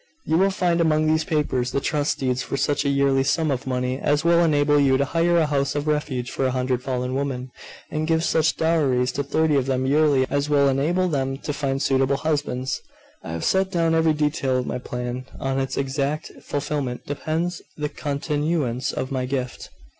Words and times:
You 0.25 0.39
will 0.39 0.49
find 0.49 0.81
among 0.81 1.05
these 1.05 1.23
papers 1.23 1.69
the 1.71 1.79
trust 1.79 2.17
deeds 2.17 2.41
for 2.41 2.57
such 2.57 2.85
a 2.85 2.89
yearly 2.89 3.23
sum 3.23 3.51
of 3.51 3.67
money 3.67 3.99
as 3.99 4.23
will 4.23 4.39
enable 4.43 4.79
you 4.79 4.97
to 4.97 5.05
hire 5.05 5.37
a 5.37 5.45
house 5.45 5.75
of 5.75 5.85
refuge 5.85 6.31
for 6.31 6.43
a 6.43 6.49
hundred 6.51 6.81
fallen 6.81 7.13
women, 7.13 7.51
and 7.91 8.07
give 8.07 8.23
such 8.23 8.57
dowries 8.57 9.11
to 9.11 9.21
thirty 9.23 9.57
of 9.57 9.67
them 9.67 9.85
yearly 9.85 10.25
as 10.27 10.49
will 10.49 10.69
enable 10.69 11.07
them 11.07 11.37
to 11.37 11.53
find 11.53 11.83
suitable 11.83 12.17
husbands. 12.17 12.81
I 13.21 13.33
have 13.33 13.45
set 13.45 13.69
down 13.69 13.93
every 13.93 14.13
detail 14.13 14.57
of 14.57 14.65
my 14.65 14.79
plan. 14.79 15.25
On 15.39 15.59
its 15.59 15.77
exact 15.77 16.31
fulfilment 16.41 17.05
depends 17.05 17.61
the 17.77 17.87
continuance 17.89 18.91
of 18.91 19.11
my 19.11 19.27
gift. 19.27 19.69